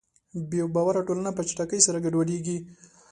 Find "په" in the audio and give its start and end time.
1.37-1.41